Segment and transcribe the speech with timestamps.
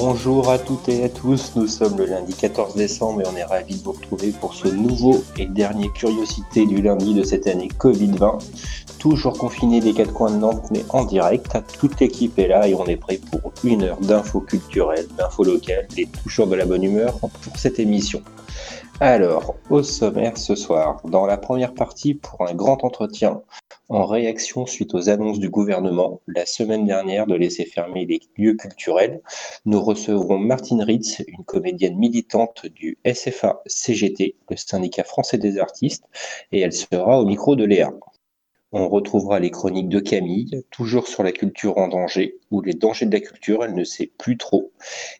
[0.00, 3.42] Bonjour à toutes et à tous, nous sommes le lundi 14 décembre et on est
[3.42, 7.66] ravis de vous retrouver pour ce nouveau et dernier Curiosité du lundi de cette année
[7.66, 8.38] Covid-20.
[9.00, 12.74] Toujours confiné des quatre coins de Nantes mais en direct, toute l'équipe est là et
[12.74, 16.84] on est prêt pour une heure d'infos culturelles, d'infos locales et toujours de la bonne
[16.84, 18.22] humeur pour cette émission.
[19.00, 23.42] Alors, au sommaire ce soir, dans la première partie pour un grand entretien
[23.88, 28.54] en réaction suite aux annonces du gouvernement la semaine dernière de laisser fermer les lieux
[28.54, 29.22] culturels,
[29.66, 36.04] nous recevrons Martine Ritz, une comédienne militante du SFA CGT, le syndicat français des artistes,
[36.50, 37.92] et elle sera au micro de Léa.
[38.70, 43.06] On retrouvera les chroniques de Camille, toujours sur la culture en danger, ou les dangers
[43.06, 44.72] de la culture, elle ne sait plus trop.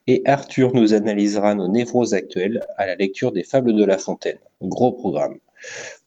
[0.05, 4.37] Et Arthur nous analysera nos névroses actuelles à la lecture des Fables de La Fontaine.
[4.61, 5.39] Gros programme.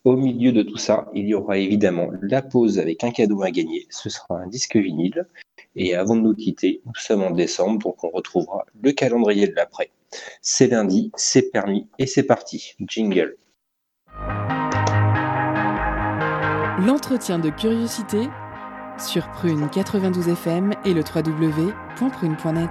[0.04, 3.50] Au milieu de tout ça, il y aura évidemment la pause avec un cadeau à
[3.50, 3.86] gagner.
[3.90, 5.26] Ce sera un disque vinyle.
[5.74, 9.54] Et avant de nous quitter, nous sommes en décembre, donc on retrouvera le calendrier de
[9.54, 9.90] l'après.
[10.42, 12.74] C'est lundi, c'est permis et c'est parti.
[12.86, 13.36] Jingle.
[16.86, 18.28] L'entretien de curiosité
[18.98, 22.70] sur Prune 92 FM et le www.prune.net.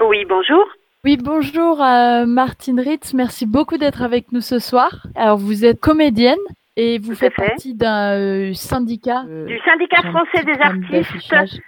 [0.00, 0.64] Oui, bonjour.
[1.04, 5.06] Oui, bonjour euh, Martine Ritz, merci beaucoup d'être avec nous ce soir.
[5.16, 6.38] Alors vous êtes comédienne
[6.76, 7.46] et vous Tout faites fait.
[7.46, 9.24] partie d'un euh, syndicat.
[9.28, 11.60] euh, Du syndicat français des artistes.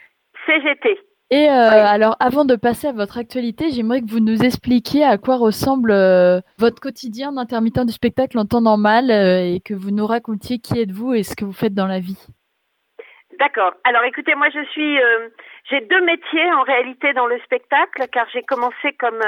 [0.47, 0.99] CGT.
[1.31, 1.79] Et euh, Oui.
[1.79, 5.91] alors, avant de passer à votre actualité, j'aimerais que vous nous expliquiez à quoi ressemble
[5.91, 10.59] euh, votre quotidien d'intermittent du spectacle en temps normal euh, et que vous nous racontiez
[10.59, 12.27] qui êtes-vous et ce que vous faites dans la vie.
[13.39, 13.73] D'accord.
[13.85, 14.99] Alors écoutez, moi je suis,
[15.69, 19.21] j'ai deux métiers en réalité dans le spectacle, car j'ai commencé comme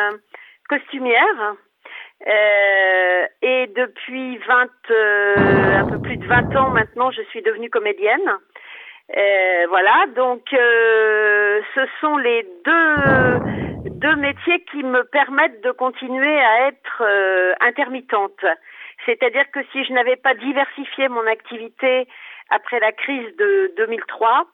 [0.69, 1.55] costumière.
[2.23, 4.69] Et depuis 20,
[5.81, 8.39] un peu plus de 20 ans maintenant, je suis devenue comédienne.
[9.15, 16.41] Euh, voilà, donc euh, ce sont les deux, deux métiers qui me permettent de continuer
[16.41, 18.45] à être euh, intermittente.
[19.05, 22.09] C'est-à-dire que si je n'avais pas diversifié mon activité
[22.51, 24.47] après la crise de 2003,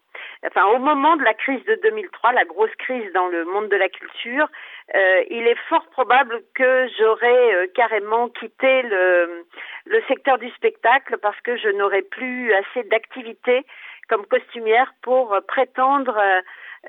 [0.47, 3.77] enfin au moment de la crise de 2003, la grosse crise dans le monde de
[3.77, 4.49] la culture,
[4.95, 9.47] euh, il est fort probable que j'aurais carrément quitté le,
[9.87, 13.65] le secteur du spectacle parce que je n'aurais plus assez d'activité
[14.09, 16.41] comme costumière pour prétendre euh,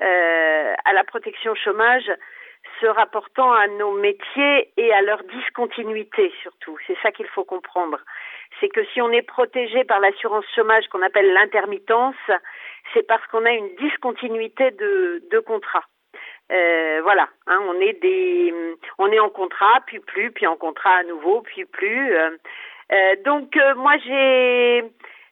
[0.02, 2.10] euh, à la protection chômage
[2.80, 6.76] se rapportant à nos métiers et à leur discontinuité surtout.
[6.86, 7.98] C'est ça qu'il faut comprendre.
[8.60, 12.16] C'est que si on est protégé par l'assurance chômage qu'on appelle l'intermittence,
[12.92, 15.84] c'est parce qu'on a une discontinuité de, de contrat.
[16.52, 18.52] Euh, voilà, hein, on est des,
[18.98, 22.14] on est en contrat, puis plus, puis en contrat à nouveau, puis plus.
[22.14, 22.30] Euh,
[22.92, 24.84] euh, donc euh, moi j'ai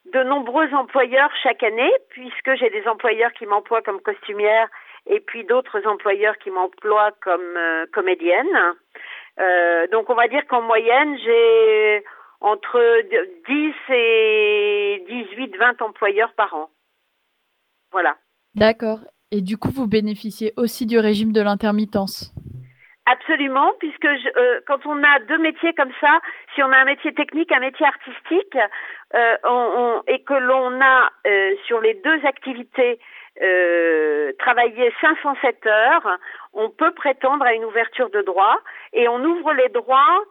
[0.06, 4.68] de nombreux employeurs chaque année, puisque j'ai des employeurs qui m'emploient comme costumière
[5.06, 8.74] et puis d'autres employeurs qui m'emploient comme euh, comédienne.
[9.40, 12.04] Euh, donc on va dire qu'en moyenne, j'ai
[12.40, 13.02] entre
[13.48, 16.70] 10 et 18, 20 employeurs par an.
[17.92, 18.16] Voilà.
[18.54, 19.00] D'accord.
[19.30, 22.31] Et du coup, vous bénéficiez aussi du régime de l'intermittence.
[23.04, 26.20] Absolument, puisque je, euh, quand on a deux métiers comme ça,
[26.54, 28.56] si on a un métier technique, un métier artistique,
[29.14, 33.00] euh, on, on- et que l'on a euh, sur les deux activités
[33.42, 36.18] euh, travaillé 507 heures,
[36.52, 38.56] on peut prétendre à une ouverture de droit
[38.92, 40.22] et on ouvre les droits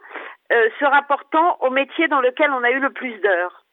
[0.52, 3.66] euh, se rapportant au métier dans lequel on a eu le plus d'heures.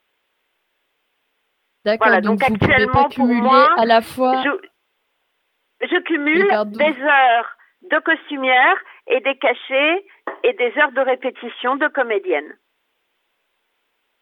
[1.85, 2.07] D'accord.
[2.07, 4.41] Voilà, donc, donc vous pouvez actuellement, pas pour cumuler moi, à la fois.
[4.43, 6.47] Je, je cumule
[6.77, 8.75] des heures de costumière
[9.07, 10.05] et des cachets
[10.43, 12.53] et des heures de répétition de comédienne.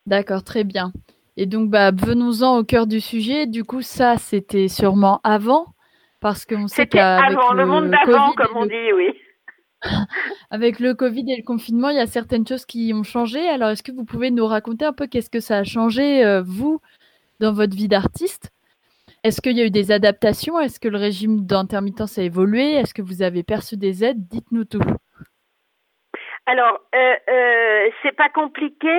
[0.05, 0.91] D'accord, très bien.
[1.35, 3.45] Et donc, bah, venons-en au cœur du sujet.
[3.45, 5.67] Du coup, ça, c'était sûrement avant,
[6.19, 9.13] parce qu'on sait C'était qu'avec avant, le, monde d'avant, Covid comme on le- dit, oui.
[10.49, 13.47] avec le Covid et le confinement, il y a certaines choses qui ont changé.
[13.47, 16.41] Alors, est-ce que vous pouvez nous raconter un peu qu'est-ce que ça a changé, euh,
[16.41, 16.79] vous,
[17.39, 18.51] dans votre vie d'artiste
[19.23, 20.59] Est-ce qu'il y a eu des adaptations?
[20.59, 22.73] Est-ce que le régime d'intermittence a évolué?
[22.73, 24.27] Est-ce que vous avez perçu des aides?
[24.29, 24.81] Dites-nous tout.
[26.47, 28.97] Alors, euh, euh, c'est pas compliqué.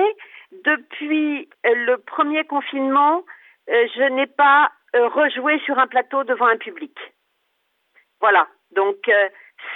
[0.63, 3.23] Depuis euh, le premier confinement,
[3.67, 6.97] je n'ai pas rejouer sur un plateau devant un public.
[8.19, 8.47] Voilà.
[8.71, 8.97] Donc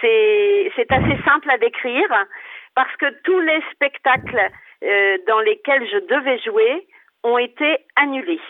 [0.01, 2.10] c'est assez simple à décrire
[2.74, 4.50] parce que tous les spectacles
[5.28, 6.88] dans lesquels je devais jouer
[7.24, 8.42] ont été annulés.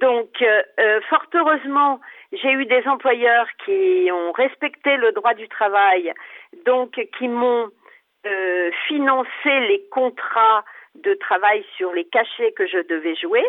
[0.00, 0.28] Donc,
[1.08, 2.00] fort heureusement,
[2.32, 6.12] j'ai eu des employeurs qui ont respecté le droit du travail,
[6.64, 7.70] donc qui m'ont
[8.26, 10.64] euh, financé les contrats
[10.96, 13.44] de travail sur les cachets que je devais jouer.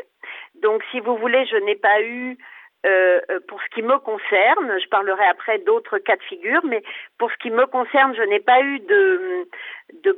[0.61, 2.37] Donc, si vous voulez, je n'ai pas eu,
[2.87, 6.81] euh, euh, pour ce qui me concerne, je parlerai après d'autres cas de figure, mais
[7.17, 9.47] pour ce qui me concerne, je n'ai pas eu de,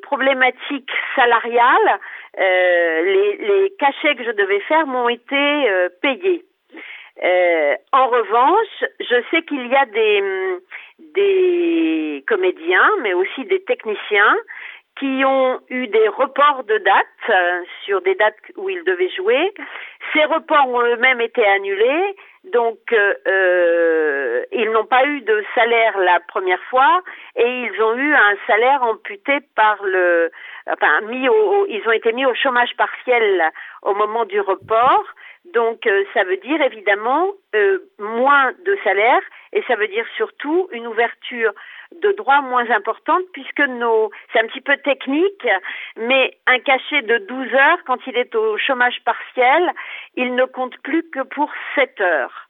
[0.03, 1.99] problématique salariale.
[2.37, 5.67] les, les cachets que je devais faire m'ont été
[6.01, 6.45] payés.
[7.21, 9.85] Euh, en revanche, je sais qu'il y a
[11.15, 14.37] des comédiens, mais aussi des techniciens
[14.99, 19.53] qui ont eu des reports de dates euh, sur des dates où ils devaient jouer.
[20.13, 25.97] Ces reports ont eux-mêmes été annulés, donc euh, euh ils n'ont pas eu de salaire
[25.99, 27.01] la première fois
[27.35, 30.31] et ils ont eu un salaire amputé par le,
[30.67, 33.43] enfin mis au, ils ont été mis au chômage partiel
[33.83, 35.05] au moment du report.
[35.53, 37.31] Donc euh, ça veut dire évidemment
[37.99, 39.21] moins de salaire
[39.53, 41.53] et ça veut dire surtout une ouverture
[42.01, 45.47] de droits moins importante puisque nos c'est un petit peu technique
[45.97, 49.71] mais un cachet de 12 heures quand il est au chômage partiel,
[50.15, 52.47] il ne compte plus que pour 7 heures.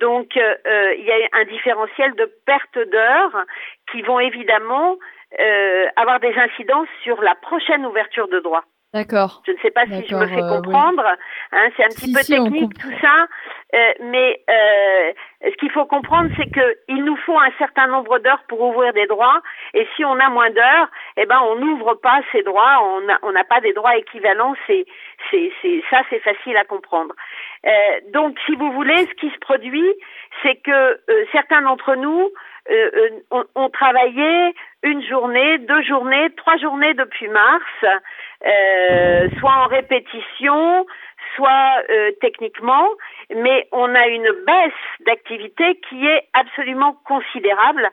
[0.00, 3.44] Donc euh, il y a un différentiel de perte d'heures
[3.90, 4.96] qui vont évidemment
[5.96, 8.64] avoir des incidences sur la prochaine ouverture de droits.
[8.94, 9.42] D'accord.
[9.46, 11.06] Je ne sais pas si je me fais comprendre.
[11.52, 13.26] Hein, c'est un petit peu technique tout ça,
[13.74, 15.12] euh, mais euh,
[15.50, 18.92] ce qu'il faut comprendre, c'est que il nous faut un certain nombre d'heures pour ouvrir
[18.92, 19.40] des droits,
[19.72, 22.82] et si on a moins d'heures, eh ben on n'ouvre pas ces droits,
[23.22, 24.54] on n'a pas des droits équivalents.
[24.66, 24.84] C'est
[25.30, 27.14] c'est c'est ça, c'est facile à comprendre.
[27.64, 27.70] Euh,
[28.12, 29.94] donc, si vous voulez, ce qui se produit,
[30.42, 31.00] c'est que
[31.32, 32.30] certains d'entre nous
[33.30, 37.84] ont, ont travaillé une journée, deux journées, trois journées depuis mars
[38.44, 40.84] euh, soit en répétition,
[41.36, 42.88] soit euh, techniquement,
[43.32, 47.88] mais on a une baisse d'activité qui est absolument considérable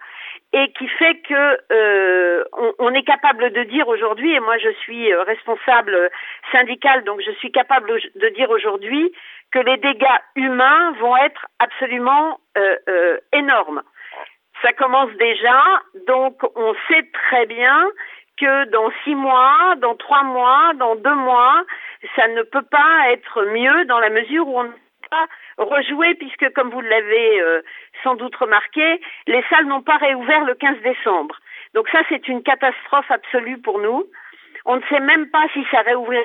[0.51, 4.71] et qui fait que euh, on, on, est capable de dire aujourd'hui, et moi je
[4.81, 6.09] suis responsable
[6.51, 9.11] syndical, donc je suis capable de dire aujourd'hui
[9.51, 12.39] que les dégâts humains vont être absolument
[13.33, 13.83] énormes.
[14.61, 15.63] Ça commence déjà,
[16.07, 17.87] donc on sait très bien
[18.37, 21.63] que dans six mois, dans trois mois, dans deux mois,
[22.15, 25.27] ça ne peut pas être mieux dans la mesure où on ne peut pas
[25.57, 27.61] rejouer puisque, comme vous l'avez euh,
[28.03, 31.35] sans doute remarqué, les salles n'ont pas réouvert le 15 décembre.
[31.73, 34.05] Donc ça, c'est une catastrophe absolue pour nous.
[34.65, 36.23] On ne sait même pas si ça réouvrira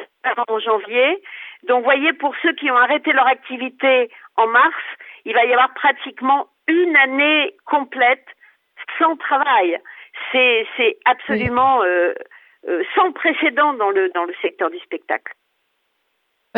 [0.49, 1.23] en janvier.
[1.65, 4.75] Donc, voyez, pour ceux qui ont arrêté leur activité en mars,
[5.25, 8.25] il va y avoir pratiquement une année complète
[8.99, 9.79] sans travail
[10.33, 12.13] c'est absolument euh,
[12.69, 15.33] euh, sans précédent dans le, dans le secteur du spectacle.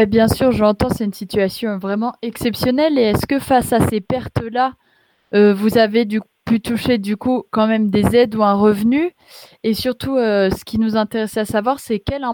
[0.07, 2.99] bien sûr, j'entends, c'est une situation vraiment exceptionnelle.
[2.99, 4.73] Et est-ce que face à ces pertes-là,
[5.35, 9.13] euh, vous avez du, pu toucher du coup quand même des aides ou un revenu?
[9.63, 12.25] Et surtout, ce qui nous intéresse à savoir, c'est quel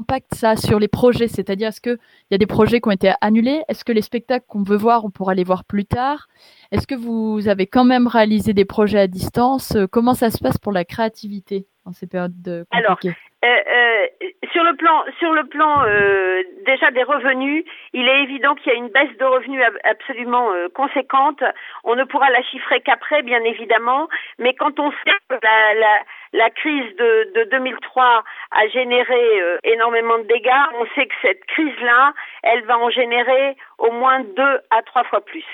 [0.00, 1.28] impact ça sur les projets?
[1.28, 1.98] C'est-à-dire, est-ce qu'il
[2.30, 3.62] y a des projets qui ont été annulés?
[3.68, 6.28] Est-ce que les spectacles qu'on veut voir, on pourra les voir plus tard?
[6.72, 9.76] Est-ce que vous avez quand même réalisé des projets à distance?
[9.90, 11.66] Comment ça se passe pour la créativité?
[11.90, 14.06] En ces périodes compliquées Alors, euh, euh,
[14.52, 18.74] sur le plan, sur le plan euh, déjà des revenus, il est évident qu'il y
[18.74, 21.42] a une baisse de revenus absolument conséquente.
[21.84, 25.98] On ne pourra la chiffrer qu'après, bien évidemment, mais quand on sait que la, la,
[26.34, 29.22] la crise de, de 2003 a généré
[29.64, 34.60] énormément de dégâts, on sait que cette crise-là, elle va en générer au moins deux
[34.70, 35.46] à trois fois plus.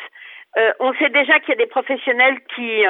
[0.80, 2.82] on sait déjà qu'il y a des professionnels qui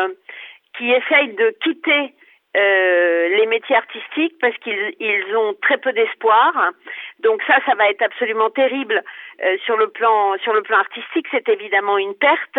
[0.78, 2.14] qui essayent de quitter
[2.56, 6.72] euh, les métiers artistiques parce qu'ils ils ont très peu d'espoir.
[7.20, 9.02] Donc ça, ça va être absolument terrible
[9.44, 11.26] euh, sur le plan sur le plan artistique.
[11.30, 12.58] C'est évidemment une perte.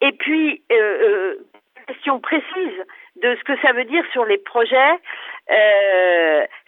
[0.00, 1.36] Et puis euh,
[1.86, 2.84] question précise
[3.22, 4.94] de ce que ça veut dire sur les projets.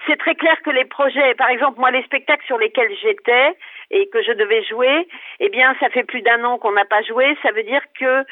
[0.07, 3.57] c'est très clair que les projets, par exemple moi les spectacles sur lesquels j'étais
[3.91, 5.09] et que je devais jouer,
[5.41, 7.37] eh bien ça fait plus d'un an qu'on n'a pas joué.
[7.43, 8.25] Ça veut dire que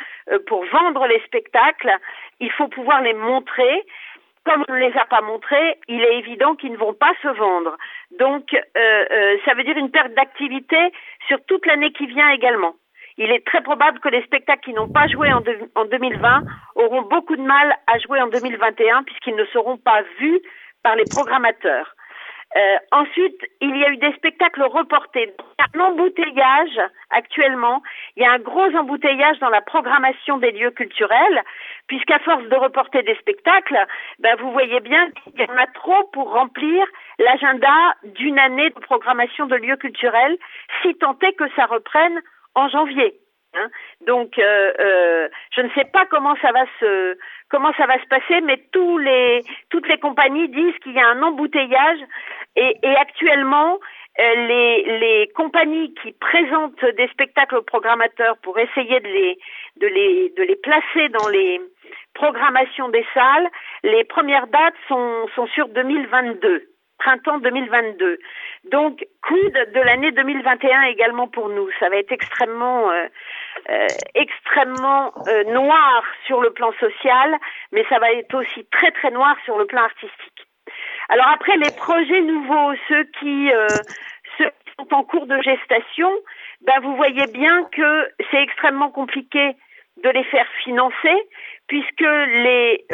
[0.46, 1.96] pour vendre les spectacles,
[2.40, 3.84] il faut pouvoir les montrer
[4.50, 7.28] comme on ne les a pas montrés, il est évident qu'ils ne vont pas se
[7.28, 7.76] vendre.
[8.18, 10.92] Donc, euh, euh, ça veut dire une perte d'activité
[11.28, 12.74] sur toute l'année qui vient également.
[13.16, 15.42] Il est très probable que les spectacles qui n'ont pas joué en,
[15.76, 16.42] en 2020
[16.74, 20.40] auront beaucoup de mal à jouer en 2021 puisqu'ils ne seront pas vus
[20.82, 21.94] par les programmateurs.
[22.56, 25.32] Euh, ensuite, il y a eu des spectacles reportés.
[25.72, 26.80] Un embouteillage
[27.10, 27.80] actuellement.
[28.16, 31.42] Il y a un gros embouteillage dans la programmation des lieux culturels,
[31.86, 33.86] puisqu'à force de reporter des spectacles,
[34.18, 36.84] ben, vous voyez bien qu'il y en a trop pour remplir
[37.18, 40.36] l'agenda d'une année de programmation de lieux culturels,
[40.82, 42.20] si tant est que ça reprenne
[42.56, 43.20] en janvier.
[43.54, 43.68] Hein.
[44.06, 48.06] Donc, euh, euh, je ne sais pas comment ça va se comment ça va se
[48.06, 51.98] passer, mais tous les toutes les compagnies disent qu'il y a un embouteillage
[52.54, 53.78] et, et actuellement
[54.20, 59.38] euh, les, les compagnies qui présentent des spectacles aux programmateurs pour essayer de les
[59.80, 61.60] de les de les placer dans les
[62.14, 63.48] programmations des salles,
[63.82, 68.18] les premières dates sont sont sur 2022 printemps 2022.
[68.70, 71.68] Donc, quid de l'année 2021 également pour nous.
[71.80, 73.06] Ça va être extrêmement, euh,
[73.68, 77.36] euh, extrêmement euh, noir sur le plan social,
[77.72, 80.46] mais ça va être aussi très très noir sur le plan artistique.
[81.08, 83.50] Alors après, les projets nouveaux, ceux qui,
[84.38, 86.10] ceux qui sont en cours de gestation,
[86.60, 89.56] ben vous voyez bien que c'est extrêmement compliqué
[90.04, 91.28] de les faire financer,
[91.66, 92.86] puisque les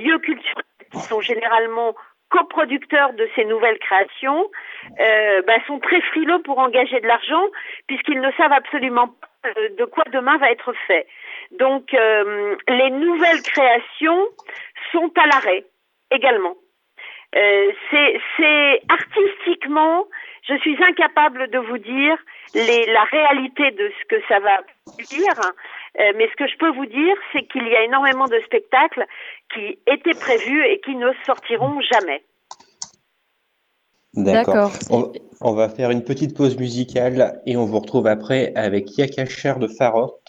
[0.00, 1.94] lieux culturels sont généralement
[2.32, 4.50] coproducteurs de ces nouvelles créations
[4.98, 7.44] euh, bah, sont très frileux pour engager de l'argent
[7.86, 9.31] puisqu'ils ne savent absolument pas euh,
[9.78, 11.06] de quoi demain va être fait.
[11.52, 14.28] Donc euh, les nouvelles créations
[14.92, 15.64] sont à l'arrêt
[16.10, 16.54] également.
[17.32, 20.06] c'est artistiquement,
[20.48, 22.16] je suis incapable de vous dire
[22.54, 24.58] les, la réalité de ce que ça va
[25.08, 25.34] dire,
[26.16, 29.06] mais ce que je peux vous dire, c'est qu'il y a énormément de spectacles
[29.52, 32.22] qui étaient prévus et qui ne sortiront jamais.
[34.14, 34.72] D'accord.
[35.40, 39.68] On, va faire une petite pause musicale et on vous retrouve après avec Yakachar de
[39.68, 40.20] Farot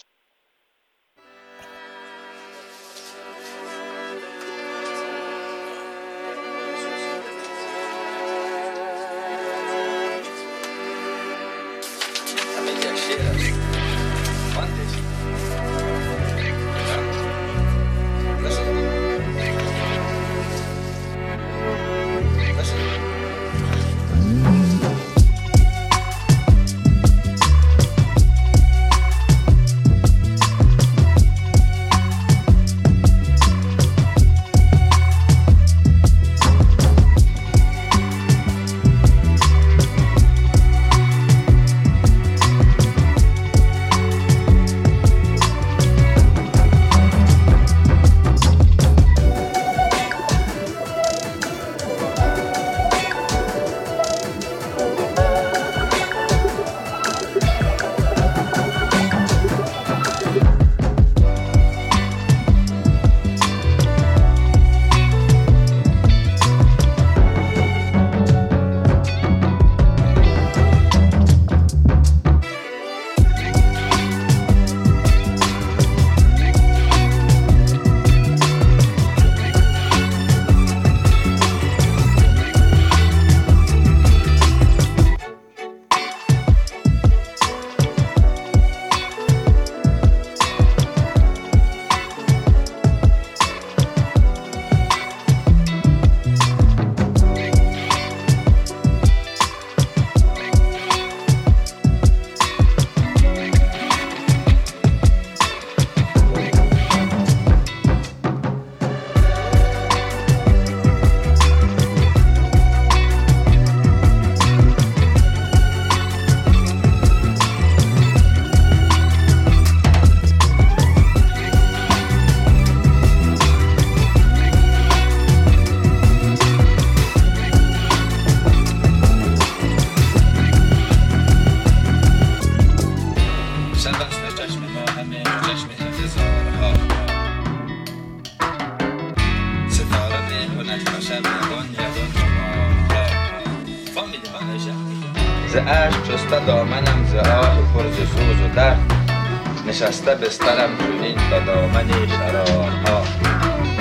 [150.24, 153.04] بسترم چونین تا دامن شرارها.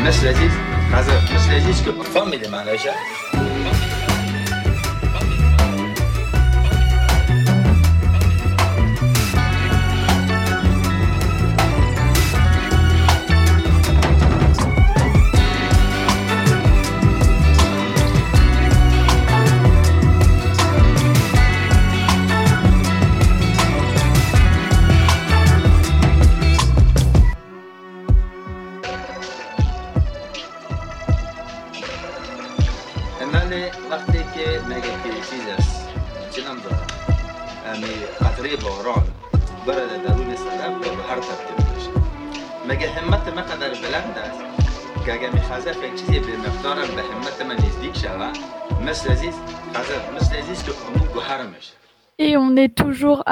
[0.05, 0.51] مثل عزیز
[1.35, 2.89] مثل عزیز که فامیلی منشه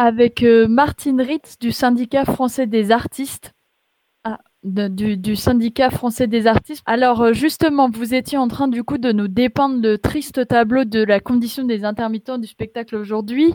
[0.01, 3.53] avec euh, Martine Ritz du syndicat français des artistes.
[4.23, 6.81] Ah, du, syndicat français des artistes.
[6.87, 10.85] Alors euh, justement, vous étiez en train du coup de nous dépeindre le triste tableau
[10.85, 13.53] de la condition des intermittents du spectacle aujourd'hui.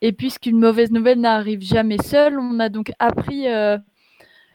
[0.00, 3.76] Et puisqu'une mauvaise nouvelle n'arrive jamais seule, on a donc appris euh,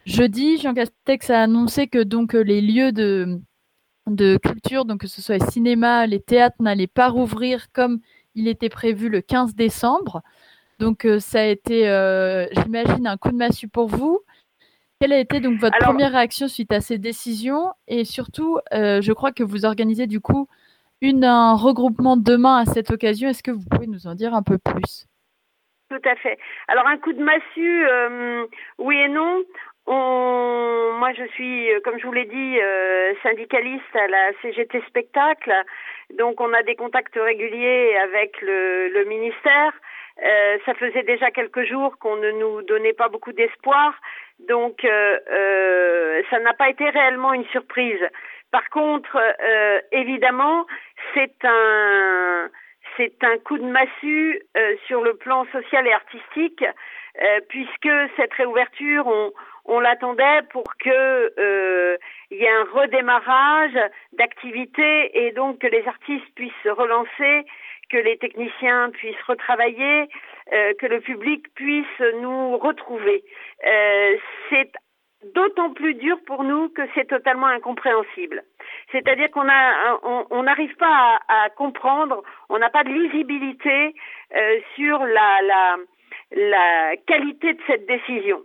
[0.06, 3.42] jeudi, Jean Castex a annoncé que donc les lieux de,
[4.08, 8.00] de culture, donc que ce soit les cinémas, les théâtres, n'allaient pas rouvrir comme
[8.34, 10.22] il était prévu le 15 décembre.
[10.80, 14.22] Donc euh, ça a été, euh, j'imagine, un coup de massue pour vous.
[15.00, 17.72] Quelle a été donc votre Alors- première réaction suite à ces décisions?
[17.88, 20.48] Et surtout, euh, je crois que vous organisez du coup
[21.02, 23.30] une, un regroupement demain à cette occasion.
[23.30, 25.06] Est-ce que vous pouvez nous en dire un peu plus?
[25.90, 26.38] Tout à fait.
[26.68, 28.46] Alors un coup de massue, euh,
[28.80, 29.44] oui et non.
[29.86, 35.52] On, moi, je suis, comme je vous l'ai dit, euh, syndicaliste à la CGT Spectacle.
[36.18, 39.74] Donc, on a des contacts réguliers avec le, le ministère.
[40.22, 43.94] Euh, ça faisait déjà quelques jours qu'on ne nous donnait pas beaucoup d'espoir.
[44.48, 48.02] Donc, euh, euh, ça n'a pas été réellement une surprise.
[48.52, 50.68] Par contre, euh, évidemment,
[51.14, 52.50] c'est un,
[52.98, 56.64] c'est un coup de massue euh, sur le plan social et artistique,
[57.48, 59.32] puisque cette réouverture, on,
[59.66, 61.98] on l'attendait pour que euh,
[62.32, 63.78] y ait un redémarrage
[64.14, 67.46] d'activité et donc que les artistes puissent se relancer,
[67.94, 70.10] que les techniciens puissent retravailler,
[70.52, 73.24] euh, que le public puisse nous retrouver.
[73.64, 74.18] Euh,
[74.50, 74.72] c'est
[75.36, 78.42] d'autant plus dur pour nous que c'est totalement incompréhensible.
[78.92, 80.00] C'est-à-dire qu'on a,
[80.32, 83.96] on n'arrive pas à, comprendre, on n'a pas de lisibilité
[84.36, 85.78] euh, sur la,
[87.06, 88.42] qualité de cette décision.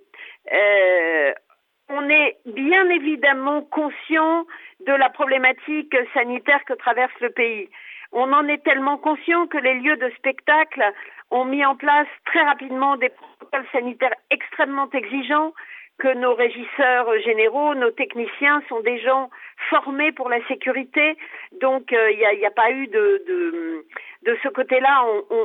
[1.88, 4.44] On est bien évidemment conscient
[4.86, 7.70] de la problématique sanitaire que traverse le pays.
[8.12, 10.82] On en est tellement conscient que les lieux de spectacle
[11.30, 15.52] ont mis en place très rapidement des protocoles sanitaires extrêmement exigeants,
[15.98, 19.30] que nos régisseurs généraux, nos techniciens sont des gens
[19.68, 21.16] formés pour la sécurité.
[21.60, 23.84] Donc il n'y a, pas eu de,
[24.22, 25.04] de, ce côté-là,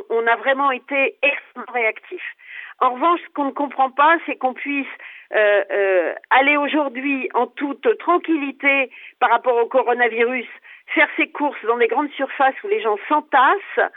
[0.09, 2.35] on, a vraiment été extrêmement réactifs.
[2.79, 4.85] En revanche, ce qu'on ne comprend pas, c'est qu'on puisse
[5.33, 10.47] euh, euh, aller aujourd'hui en toute tranquillité par rapport au coronavirus,
[10.87, 13.91] faire ses courses dans des grandes surfaces où les gens s'entassent,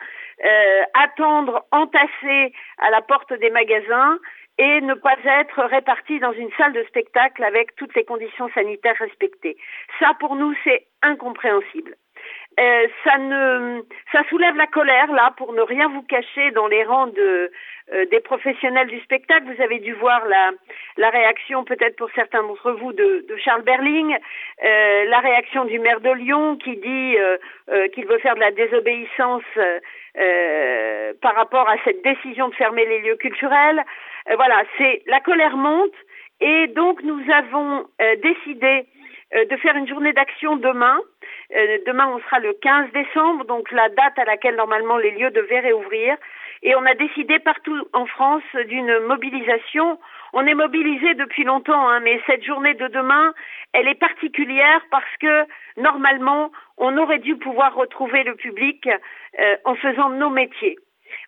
[0.45, 4.19] euh, attendre entassés à la porte des magasins
[4.59, 8.97] et ne pas être répartis dans une salle de spectacle avec toutes les conditions sanitaires
[8.99, 9.57] respectées.
[9.99, 11.97] Ça, pour nous, c'est incompréhensible.
[12.59, 16.85] Euh, ça ne, ça soulève la colère là, pour ne rien vous cacher dans les
[16.85, 17.51] rangs de
[17.93, 19.45] euh, des professionnels du spectacle.
[19.45, 20.53] Vous avez dû voir la
[20.97, 24.17] la réaction peut-être pour certains d'entre vous de, de Charles Berling,
[24.65, 27.17] euh, la réaction du maire de Lyon qui dit
[27.93, 29.45] qu'il veut faire de la désobéissance
[31.21, 33.83] par rapport à cette décision de fermer les lieux culturels.
[34.35, 35.95] voilà, c'est la colère monte
[36.41, 37.87] et donc nous avons
[38.23, 38.87] décidé
[39.33, 40.99] de faire une journée d'action demain.
[41.55, 45.31] Euh, demain, on sera le 15 décembre, donc la date à laquelle normalement les lieux
[45.31, 46.17] devaient réouvrir.
[46.63, 49.99] Et on a décidé partout en France d'une mobilisation.
[50.33, 53.35] On est mobilisé depuis longtemps, hein, mais cette journée de demain,
[53.73, 55.45] elle est particulière parce que
[55.77, 58.89] normalement, on aurait dû pouvoir retrouver le public
[59.39, 60.79] euh, en faisant nos métiers.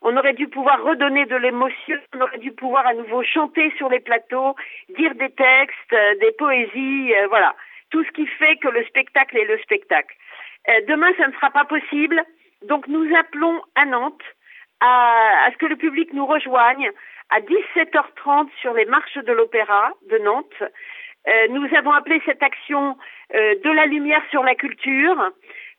[0.02, 3.88] On aurait dû pouvoir redonner de l'émotion, on aurait dû pouvoir à nouveau chanter sur
[3.88, 4.56] les plateaux,
[4.96, 7.54] dire des textes, euh, des poésies, voilà
[7.90, 10.14] tout ce qui fait que le spectacle est le spectacle.
[10.68, 12.22] Euh, demain, ça ne sera pas possible,
[12.66, 14.22] donc nous appelons à Nantes
[14.80, 16.90] à, à, ce que le public nous rejoigne
[17.30, 20.62] à 17h30 sur les marches de l'Opéra de Nantes.
[20.62, 22.96] Euh, nous avons appelé cette action
[23.34, 25.30] euh, de la lumière sur la culture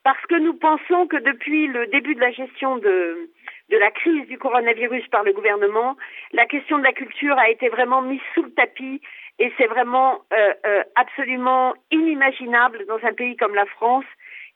[0.03, 3.29] parce que nous pensons que depuis le début de la gestion de,
[3.69, 5.97] de la crise du coronavirus par le gouvernement,
[6.33, 9.01] la question de la culture a été vraiment mise sous le tapis
[9.39, 14.05] et c'est vraiment euh, euh, absolument inimaginable dans un pays comme la France,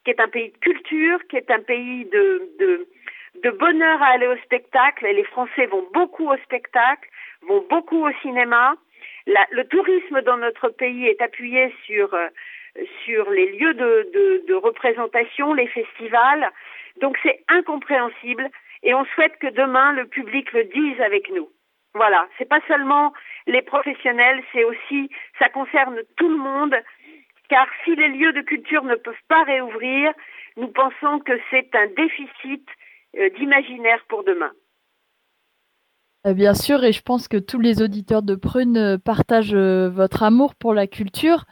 [0.04, 2.86] qui est un pays de culture, qui est un pays de,
[3.58, 5.06] bonheur à aller au spectacle.
[5.06, 7.08] Et les Français vont beaucoup au spectacle,
[7.48, 8.74] vont beaucoup au cinéma.
[9.26, 12.28] La, le tourisme dans notre pays est appuyé sur, euh,
[13.06, 16.50] les lieux de, de représentation, les festivals.
[17.00, 18.50] Donc c'est incompréhensible
[18.82, 21.48] et on souhaite que demain le public le dise avec nous.
[21.94, 23.12] Voilà, c'est pas seulement
[23.46, 26.74] les professionnels, c'est aussi, ça concerne tout le monde,
[27.48, 30.12] car si les lieux de culture ne peuvent pas réouvrir,
[30.56, 32.68] nous pensons que c'est un déficit
[33.16, 34.52] euh, d'imaginaire pour demain.
[36.24, 40.72] Bien sûr, et je pense que tous les auditeurs de Prune partagent votre amour pour
[40.72, 41.44] la culture.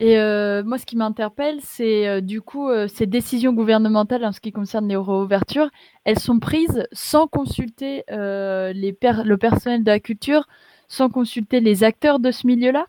[0.00, 4.32] Et euh, moi, ce qui m'interpelle, c'est euh, du coup euh, ces décisions gouvernementales en
[4.32, 5.68] ce qui concerne les réouvertures,
[6.06, 10.46] elles sont prises sans consulter les le personnel de la culture,
[10.88, 12.86] sans consulter les acteurs de ce milieu-là?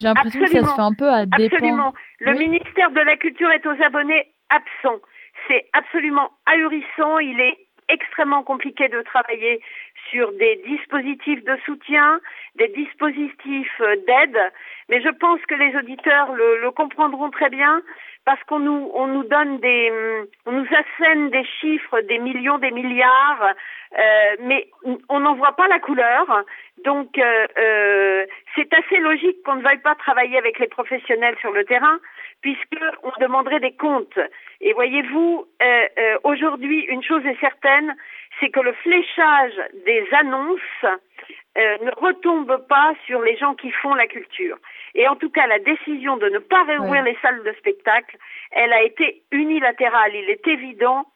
[0.00, 1.56] J'ai l'impression que ça se fait un peu à dépend.
[1.56, 1.94] Absolument.
[2.20, 5.00] Le ministère de la Culture est aux abonnés absents.
[5.48, 7.18] C'est absolument ahurissant.
[7.18, 9.60] Il est extrêmement compliqué de travailler
[10.10, 12.20] sur des dispositifs de soutien,
[12.56, 14.38] des dispositifs d'aide,
[14.88, 17.82] mais je pense que les auditeurs le, comprendront très bien
[18.24, 19.92] parce qu'on nous on nous donne des
[20.46, 23.42] on nous assène des chiffres, des millions, des milliards,
[23.98, 24.68] euh, mais
[25.08, 26.44] on n'en voit pas la couleur.
[26.84, 31.52] Donc euh, euh, c'est assez logique qu'on ne veuille pas travailler avec les professionnels sur
[31.52, 31.98] le terrain
[32.40, 34.18] puisque on demanderait des comptes.
[34.60, 37.94] Et voyez-vous, euh, euh, aujourd'hui, une chose est certaine,
[38.40, 43.94] c'est que le fléchage des annonces euh, ne retombe pas sur les gens qui font
[43.94, 44.56] la culture.
[44.94, 48.16] Et en tout cas, la décision de ne pas réouvrir les salles de spectacle,
[48.52, 50.14] elle a été unilatérale.
[50.14, 51.06] Il est évident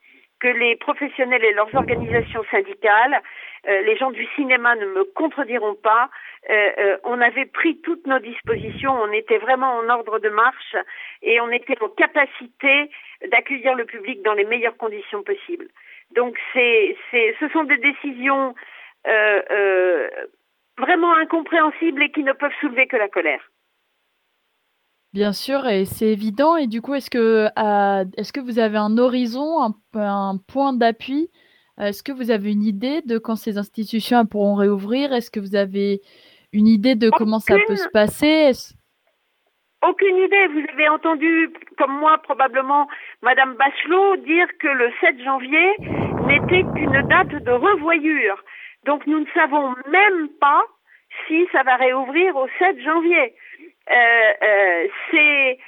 [0.40, 3.22] que les professionnels et leurs organisations syndicales,
[3.64, 6.10] les gens du cinéma ne me contrediront pas,
[7.04, 10.74] on avait pris toutes nos dispositions, on était vraiment en ordre de marche
[11.22, 12.90] et on était en capacité
[13.30, 15.68] d'accueillir le public dans les meilleures conditions possibles.
[16.14, 18.54] Donc c'est, c'est, ce sont des décisions
[19.06, 20.08] euh, euh,
[20.78, 23.40] vraiment incompréhensibles et qui ne peuvent soulever que la colère.
[25.12, 26.56] Bien sûr, et c'est évident.
[26.56, 27.48] Et du coup, est-ce que,
[28.16, 31.30] est-ce que vous avez un horizon, un, un point d'appui?
[31.78, 35.12] Est-ce que vous avez une idée de quand ces institutions pourront réouvrir?
[35.12, 36.00] Est-ce que vous avez
[36.52, 38.52] une idée de comment ça peut se passer?
[39.82, 40.46] Aucune idée.
[40.48, 42.88] Vous avez entendu, comme moi probablement,
[43.22, 45.76] Madame Bachelot dire que le 7 janvier
[46.26, 48.42] n'était qu'une date de revoyure.
[48.84, 50.62] Donc nous ne savons même pas
[51.26, 53.34] si ça va réouvrir au 7 janvier.
[53.90, 55.58] Euh, euh, c'est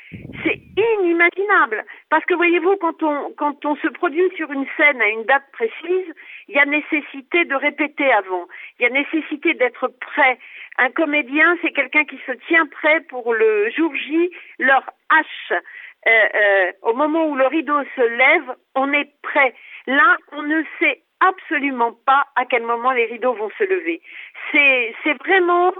[0.77, 5.25] inimaginable parce que voyez-vous quand on quand on se produit sur une scène à une
[5.25, 6.13] date précise,
[6.49, 8.47] il y a nécessité de répéter avant,
[8.79, 10.39] il y a nécessité d'être prêt.
[10.79, 15.53] Un comédien, c'est quelqu'un qui se tient prêt pour le jour J, leur hache.
[16.07, 19.55] Euh, au moment où le rideau se lève, on est prêt.
[19.87, 24.03] Là, on ne sait absolument pas à quel moment les rideaux vont se lever.
[24.53, 25.73] C'est vraiment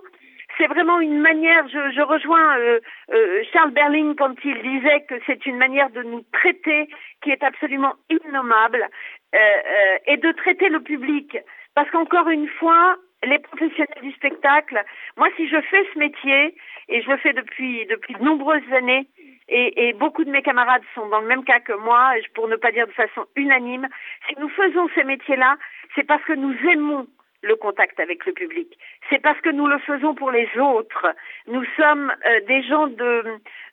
[0.59, 2.81] c'est vraiment une manière, je, rejoins euh,
[3.13, 6.89] euh, Charles Berling quand il disait que c'est une manière de nous traiter
[7.23, 8.89] qui est absolument innommable
[9.35, 11.37] euh, euh et de traiter le public.
[11.75, 14.83] Parce qu'encore une fois, les professionnels du spectacle,
[15.17, 16.55] moi si je fais ce métier,
[16.89, 19.09] et je le fais depuis, depuis de nombreuses années,
[19.49, 22.57] et, et, beaucoup de mes camarades sont dans le même cas que moi, pour ne
[22.57, 23.89] pas dire de façon unanime,
[24.27, 25.59] si nous faisons ces métiers-là,
[25.95, 27.07] c'est parce que nous aimons
[27.45, 28.79] le contact avec le public.
[29.09, 31.07] C'est parce que nous le faisons pour les autres.
[31.47, 33.25] Nous sommes euh, des gens de,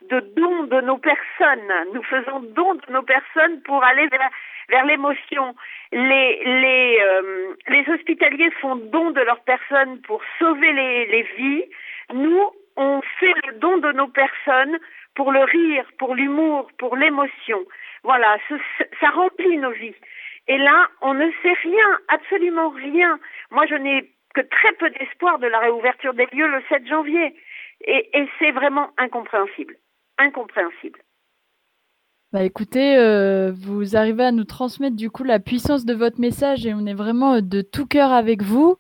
[0.10, 1.74] de don de nos personnes.
[1.94, 4.30] Nous faisons don de nos personnes pour aller vers,
[4.70, 5.56] vers l'émotion.
[5.92, 11.66] Les, les, euh, les hospitaliers font don de leurs personnes pour sauver les, les vies.
[12.14, 14.78] Nous, on fait le don de nos personnes
[15.16, 17.60] pour le rire, pour l'humour, pour l'émotion.
[18.04, 18.38] Voilà,
[19.00, 19.96] ça remplit nos vies.
[20.48, 23.20] Et là, on ne sait rien, absolument rien.
[23.52, 27.36] Moi, je n'ai que très peu d'espoir de la réouverture des lieux le 7 janvier.
[27.82, 29.76] Et, c'est vraiment incompréhensible.
[30.18, 31.00] Incompréhensible.
[32.32, 36.66] Bah écoutez, euh, vous arrivez à nous transmettre du coup la puissance de votre message
[36.66, 38.78] et on est vraiment de tout cœur avec vous.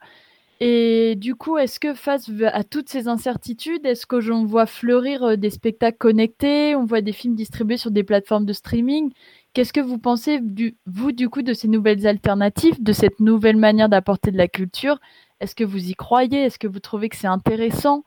[0.61, 5.23] Et du coup, est-ce que face à toutes ces incertitudes, est-ce que j'en vois fleurir
[5.23, 9.11] euh, des spectacles connectés, on voit des films distribués sur des plateformes de streaming
[9.53, 10.39] Qu'est-ce que vous pensez,
[10.85, 14.97] vous, du coup, de ces nouvelles alternatives, de cette nouvelle manière d'apporter de la culture?
[15.41, 16.45] Est-ce que vous y croyez?
[16.45, 18.03] Est-ce que vous trouvez que c'est intéressant?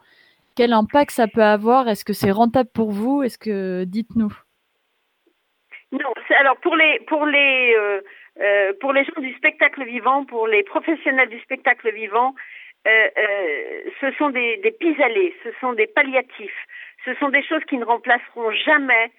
[0.57, 1.89] Quel impact ça peut avoir?
[1.89, 3.23] Est-ce que c'est rentable pour vous?
[3.23, 4.33] Est-ce que dites-nous.
[5.93, 8.01] Non, alors pour les pour les euh,
[8.41, 12.35] euh, pour les gens du spectacle vivant, pour les professionnels du spectacle vivant,
[12.87, 13.09] euh,
[14.01, 16.67] ce sont des, des pis-aller, ce sont des palliatifs,
[17.05, 19.13] ce sont des choses qui ne remplaceront jamais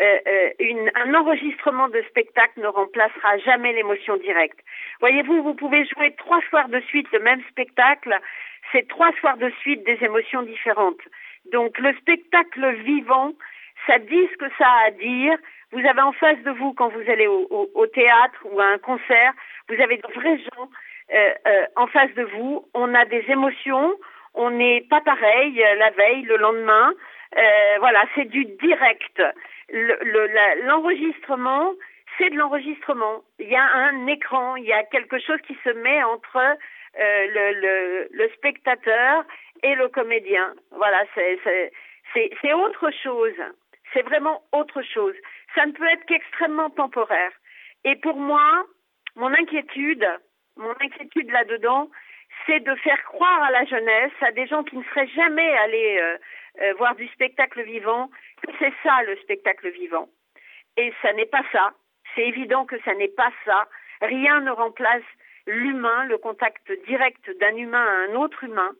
[0.00, 4.58] euh, euh, une, un enregistrement de spectacle ne remplacera jamais l'émotion directe.
[5.00, 8.18] Voyez-vous, vous pouvez jouer trois soirs de suite le même spectacle,
[8.72, 11.00] c'est trois soirs de suite des émotions différentes.
[11.52, 13.32] Donc le spectacle vivant,
[13.86, 15.36] ça dit ce que ça a à dire.
[15.72, 18.66] Vous avez en face de vous, quand vous allez au, au, au théâtre ou à
[18.66, 19.32] un concert,
[19.68, 20.68] vous avez de vrais gens
[21.12, 22.66] euh, euh, en face de vous.
[22.74, 23.94] On a des émotions,
[24.34, 26.92] on n'est pas pareil euh, la veille, le lendemain.
[27.36, 29.22] Euh, voilà, c'est du direct
[30.64, 31.72] l'enregistrement,
[32.18, 33.22] c'est de l'enregistrement.
[33.38, 36.56] Il y a un écran, il y a quelque chose qui se met entre euh,
[36.96, 39.24] le, le, spectateur
[39.62, 40.54] et le comédien.
[40.72, 43.34] Voilà, c'est autre chose.
[43.92, 45.14] C'est vraiment autre chose.
[45.54, 47.32] Ça ne peut être qu'extrêmement temporaire.
[47.84, 48.64] Et pour moi,
[49.16, 50.06] mon inquiétude,
[50.56, 51.88] mon inquiétude là-dedans,
[52.46, 55.98] c'est de faire croire à la jeunesse, à des gens qui ne seraient jamais allés
[56.00, 56.18] euh,
[56.60, 58.10] euh, voir du spectacle vivant,
[58.58, 60.08] c'est ça le spectacle vivant.
[60.76, 61.72] Et ça n'est pas ça.
[62.14, 63.68] C'est évident que ça n'est pas ça.
[64.00, 65.02] Rien ne remplace
[65.46, 68.72] l'humain, le contact direct d'un humain à un autre humain.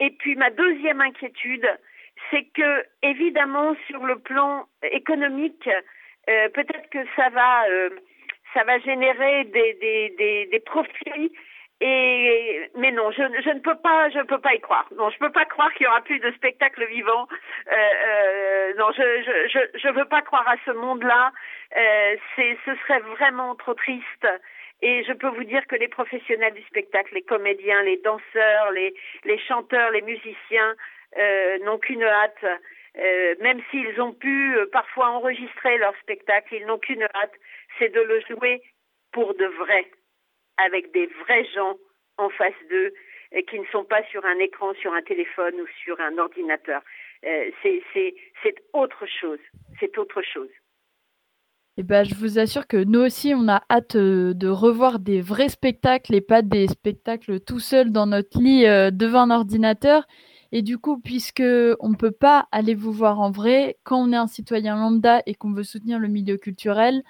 [0.00, 1.68] Et puis ma deuxième inquiétude,
[2.30, 5.68] c'est que évidemment sur le plan économique,
[6.28, 7.90] euh, peut-être que ça va, euh,
[8.54, 11.32] ça va générer des, des, des, des profits.
[11.80, 14.86] Et mais non, je, je, ne peux pas, je ne peux pas y croire.
[14.96, 17.26] Non, je peux pas croire qu'il y aura plus de spectacles vivants.
[17.70, 21.32] Euh, euh non, je, je, je, je veux pas croire à ce monde-là.
[21.76, 24.26] Euh, c'est, ce serait vraiment trop triste.
[24.82, 28.94] Et je peux vous dire que les professionnels du spectacle, les comédiens, les danseurs, les,
[29.24, 30.74] les chanteurs, les musiciens
[31.64, 32.44] n'ont qu'une hâte.
[33.40, 37.32] Même s'ils ont pu parfois enregistrer leur spectacle, ils n'ont qu'une hâte,
[37.78, 38.62] c'est de le jouer
[39.12, 39.86] pour de vrai,
[40.56, 41.76] avec des vrais gens
[42.18, 42.92] en face d'eux,
[43.48, 46.82] qui ne sont pas sur un écran, sur un téléphone ou sur un ordinateur.
[47.22, 49.40] c'est autre chose.
[49.80, 50.50] C'est autre chose.
[51.76, 55.20] Eh ben, je vous assure que nous aussi, on a hâte euh, de revoir des
[55.20, 60.06] vrais spectacles et pas des spectacles tout seuls dans notre lit euh, devant un ordinateur.
[60.52, 61.42] Et du coup, puisque
[61.80, 65.20] on ne peut pas aller vous voir en vrai, quand on est un citoyen lambda
[65.26, 67.02] et qu'on veut soutenir le milieu culturel,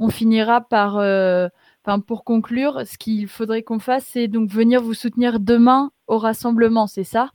[0.00, 1.48] on finira par, euh,
[1.84, 6.18] enfin, pour conclure, ce qu'il faudrait qu'on fasse, c'est donc venir vous soutenir demain au
[6.18, 7.30] rassemblement, c'est ça?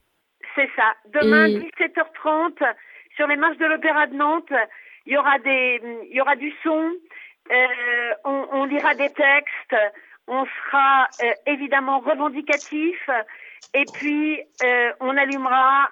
[0.56, 0.94] C'est ça.
[1.22, 2.74] Demain, 17h30,
[3.16, 4.54] sur les marches de l'Opéra de Nantes
[5.06, 6.92] il y aura des, il y aura du son,
[7.52, 9.76] euh, on, on, lira des textes,
[10.28, 13.10] on sera euh, évidemment revendicatif,
[13.74, 15.90] et puis euh, on allumera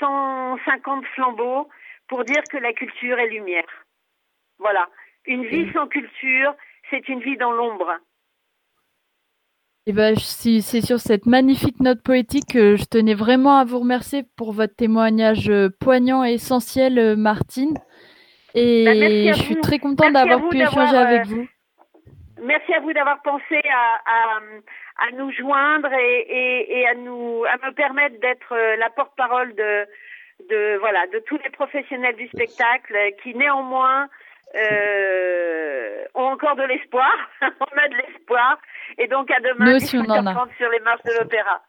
[0.00, 1.68] 150 euh, flambeaux
[2.08, 3.84] pour dire que la culture est lumière.
[4.58, 4.86] Voilà,
[5.24, 6.54] une vie sans culture,
[6.90, 7.92] c'est une vie dans l'ombre.
[9.88, 14.24] Eh ben, c'est sur cette magnifique note poétique que je tenais vraiment à vous remercier
[14.36, 17.76] pour votre témoignage poignant et essentiel, Martine.
[18.56, 21.46] Et bah, je suis très contente d'avoir pu échanger avec euh, vous.
[22.42, 27.44] Merci à vous d'avoir pensé à, à, à, nous joindre et, et, et, à nous
[27.44, 29.86] à me permettre d'être euh, la porte-parole de,
[30.48, 34.08] de voilà de tous les professionnels du spectacle qui néanmoins
[34.54, 37.12] euh, ont encore de l'espoir.
[37.42, 38.58] on a de l'espoir
[38.98, 41.62] et donc à demain sur les marches de l'opéra.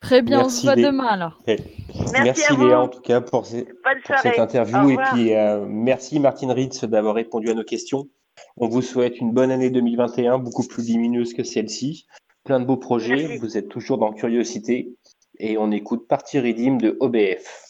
[0.00, 1.38] Très bien, on se voit demain alors.
[2.12, 7.14] Merci, Léa en tout cas pour, cette interview et puis euh, merci Martine Ritz d'avoir
[7.14, 8.08] répondu à nos questions.
[8.56, 12.06] On vous souhaite une bonne année 2021, beaucoup plus lumineuse que celle-ci.
[12.44, 14.94] Plein de beaux projets, vous êtes toujours dans Curiosité
[15.38, 17.67] et on écoute Partie Redeem de OBF.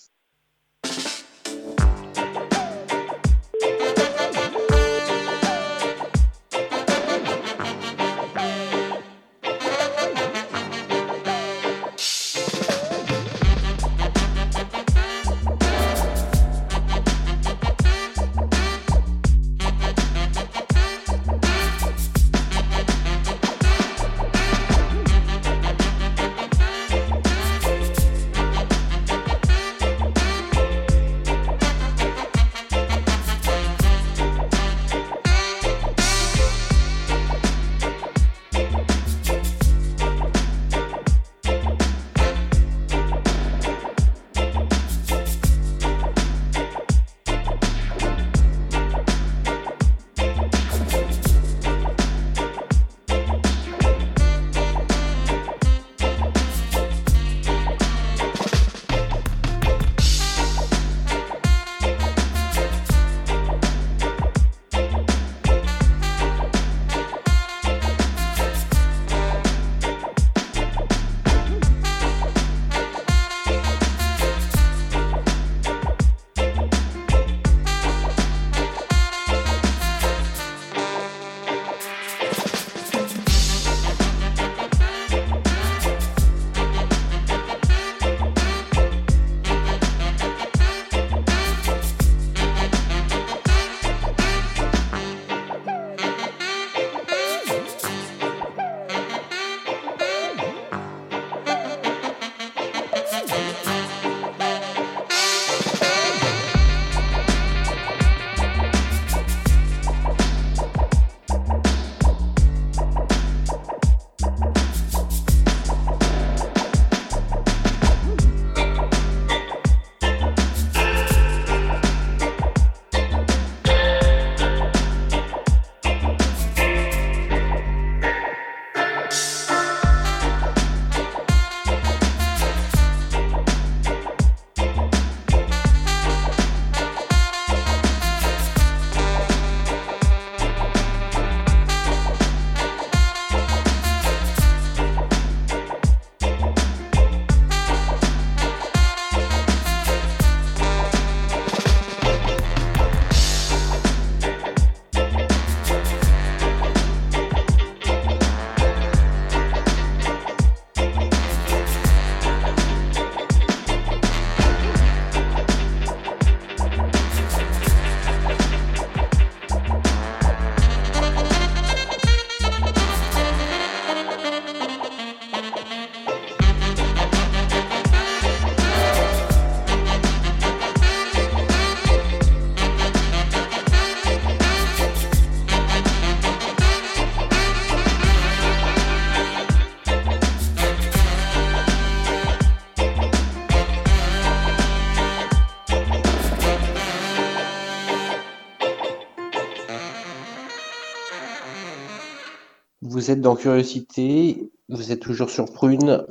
[203.08, 206.04] Vous êtes dans Curiosité, vous êtes toujours sur Prune,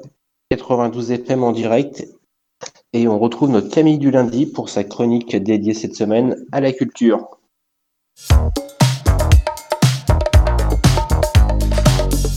[0.49, 2.07] 92 FM en direct,
[2.91, 6.73] et on retrouve notre Camille du lundi pour sa chronique dédiée cette semaine à la
[6.73, 7.37] culture.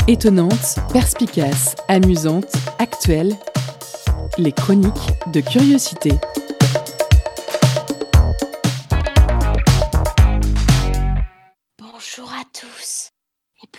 [0.07, 3.33] Étonnante, perspicace, amusante, actuelle,
[4.37, 4.93] les chroniques
[5.33, 6.11] de Curiosité.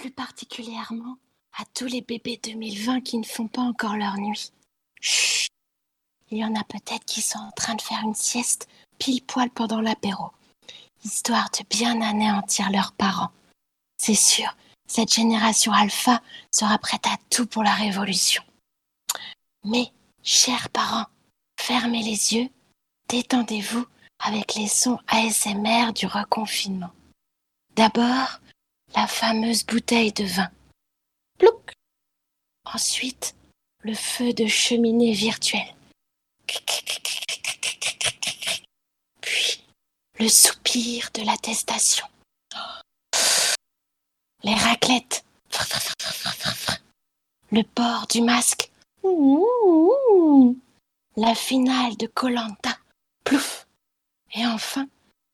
[0.01, 1.17] Plus particulièrement
[1.59, 4.51] à tous les bébés 2020 qui ne font pas encore leur nuit.
[4.99, 5.51] Chut
[6.31, 9.51] Il y en a peut-être qui sont en train de faire une sieste pile poil
[9.51, 10.31] pendant l'apéro,
[11.05, 13.29] histoire de bien anéantir leurs parents.
[13.99, 18.41] C'est sûr, cette génération alpha sera prête à tout pour la révolution.
[19.65, 19.91] Mais,
[20.23, 21.05] chers parents,
[21.59, 22.49] fermez les yeux,
[23.07, 23.85] détendez-vous
[24.17, 26.91] avec les sons ASMR du reconfinement.
[27.75, 28.40] D'abord,
[28.95, 30.49] la fameuse bouteille de vin.
[31.37, 31.73] Plouc
[32.65, 33.35] Ensuite,
[33.79, 35.75] le feu de cheminée virtuelle.
[39.21, 39.63] Puis,
[40.19, 42.05] le soupir de l'attestation.
[44.43, 45.23] Les raclettes.
[47.51, 48.71] Le port du masque.
[51.15, 52.77] La finale de Colanta.
[53.23, 53.67] Plouf
[54.33, 54.87] Et enfin,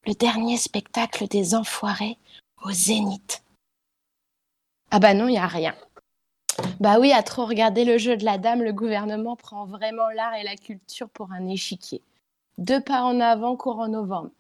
[0.06, 2.18] le dernier spectacle des enfoirés
[2.64, 3.44] au zénith.
[4.90, 5.76] Ah bah non, il n'y a rien.
[6.80, 10.34] Bah oui, à trop regarder le jeu de la dame, le gouvernement prend vraiment l'art
[10.36, 12.02] et la culture pour un échiquier.
[12.58, 14.32] Deux pas en avant, courant novembre.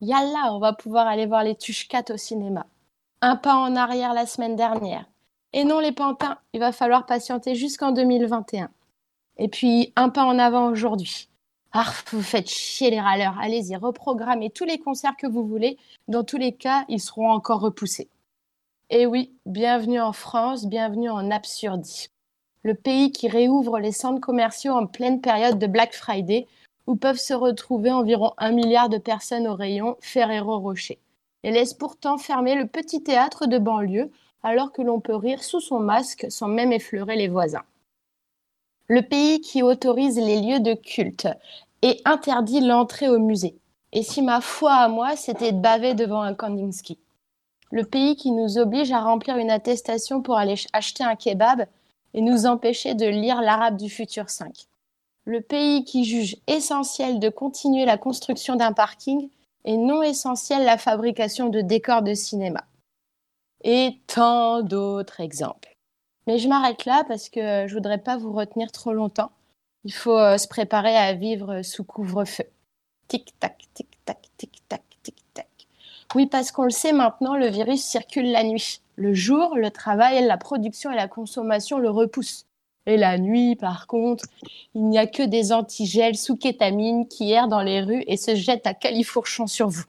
[0.00, 2.66] Yalla, on va pouvoir aller voir les 4 au cinéma.
[3.22, 5.06] Un pas en arrière la semaine dernière.
[5.54, 8.68] Et non, les pantins, il va falloir patienter jusqu'en 2021.
[9.38, 11.28] Et puis, un pas en avant aujourd'hui.
[11.72, 13.38] Ah, vous faites chier les râleurs.
[13.40, 15.78] Allez-y, reprogrammez tous les concerts que vous voulez.
[16.08, 18.08] Dans tous les cas, ils seront encore repoussés.
[18.90, 22.10] Et oui, bienvenue en France, bienvenue en Absurdie.
[22.62, 26.46] Le pays qui réouvre les centres commerciaux en pleine période de Black Friday,
[26.86, 30.98] où peuvent se retrouver environ un milliard de personnes au rayon Ferrero Rocher.
[31.44, 34.10] Et laisse pourtant fermer le petit théâtre de banlieue,
[34.42, 37.64] alors que l'on peut rire sous son masque sans même effleurer les voisins.
[38.88, 41.28] Le pays qui autorise les lieux de culte
[41.80, 43.56] et interdit l'entrée au musée.
[43.92, 46.98] Et si ma foi à moi, c'était de baver devant un Kandinsky.
[47.74, 51.66] Le pays qui nous oblige à remplir une attestation pour aller acheter un kebab
[52.14, 54.68] et nous empêcher de lire l'arabe du futur 5.
[55.24, 59.28] Le pays qui juge essentiel de continuer la construction d'un parking
[59.64, 62.62] et non essentiel la fabrication de décors de cinéma.
[63.64, 65.76] Et tant d'autres exemples.
[66.28, 69.32] Mais je m'arrête là parce que je voudrais pas vous retenir trop longtemps.
[69.82, 72.44] Il faut euh, se préparer à vivre sous couvre-feu.
[73.08, 74.53] Tic-tac, tic-tac, tic-tac.
[76.14, 78.80] Oui, parce qu'on le sait maintenant, le virus circule la nuit.
[78.96, 82.46] Le jour, le travail, la production et la consommation le repoussent.
[82.86, 84.24] Et la nuit, par contre,
[84.74, 88.36] il n'y a que des antigels sous kétamine qui errent dans les rues et se
[88.36, 89.84] jettent à califourchon sur vous.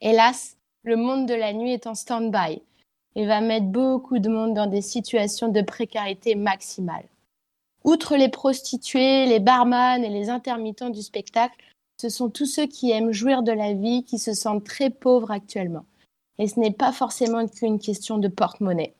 [0.00, 2.62] Hélas, le monde de la nuit est en stand-by
[3.16, 7.04] et va mettre beaucoup de monde dans des situations de précarité maximale.
[7.84, 11.56] Outre les prostituées, les barman et les intermittents du spectacle,
[12.00, 15.30] ce sont tous ceux qui aiment jouir de la vie qui se sentent très pauvres
[15.30, 15.84] actuellement.
[16.38, 18.94] Et ce n'est pas forcément qu'une question de porte-monnaie.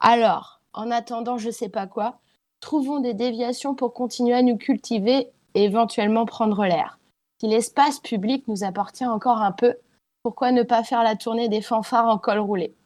[0.00, 2.20] Alors, en attendant je sais pas quoi,
[2.60, 7.00] trouvons des déviations pour continuer à nous cultiver et éventuellement prendre l'air.
[7.40, 9.74] Si l'espace public nous appartient encore un peu,
[10.22, 12.76] pourquoi ne pas faire la tournée des fanfares en col roulé?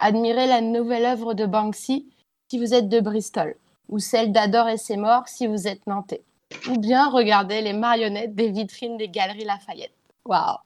[0.00, 2.06] Admirez la nouvelle œuvre de Banksy
[2.50, 3.56] si vous êtes de Bristol
[3.88, 6.24] ou celle d'Adore et ses morts si vous êtes nantais.
[6.68, 9.92] Ou bien regardez les marionnettes des vitrines des galeries Lafayette.
[10.24, 10.58] Waouh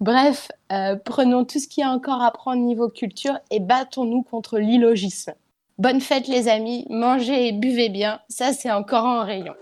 [0.00, 4.22] Bref, euh, prenons tout ce qu'il y a encore à prendre niveau culture et battons-nous
[4.22, 5.34] contre l'illogisme.
[5.78, 9.54] Bonne fête les amis, mangez et buvez bien, ça c'est encore en rayon.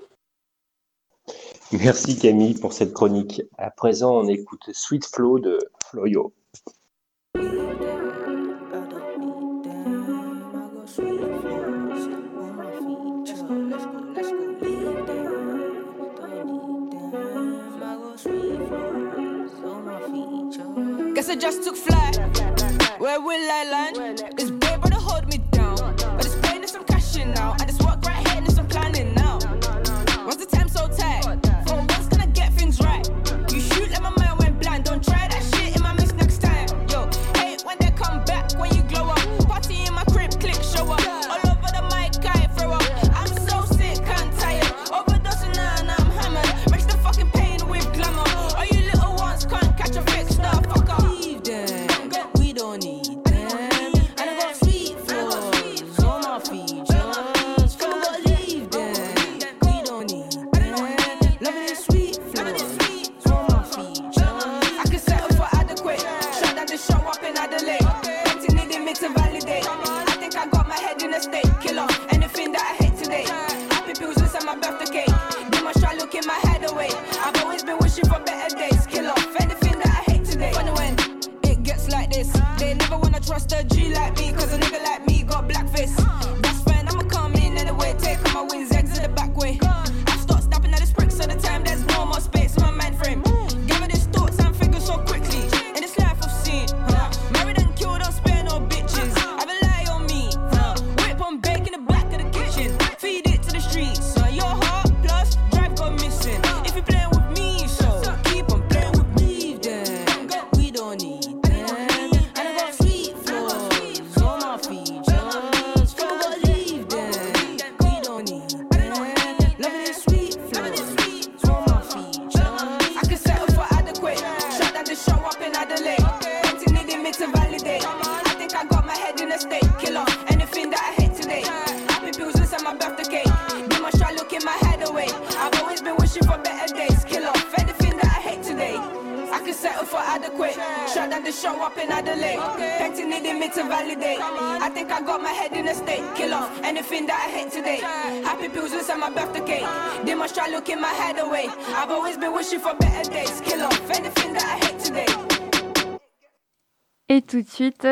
[1.72, 3.42] Merci Camille pour cette chronique.
[3.56, 6.34] À présent, on écoute Sweet Flow de Floyo.
[21.32, 22.18] I just took flight.
[22.98, 24.22] Where will I land?
[24.36, 24.50] This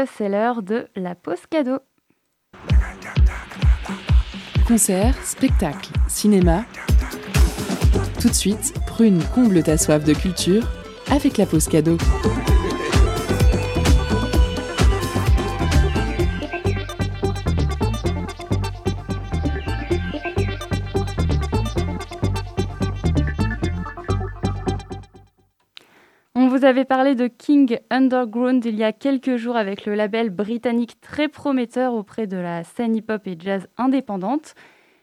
[0.07, 1.79] c'est l'heure de la pause cadeau.
[4.67, 6.65] Concert, spectacle, cinéma.
[8.21, 10.69] Tout de suite, Prune comble ta soif de culture
[11.11, 11.97] avec la pause cadeau.
[26.71, 31.27] Avait parlé de King Underground il y a quelques jours avec le label britannique très
[31.27, 34.55] prometteur auprès de la scène hip-hop et jazz indépendante.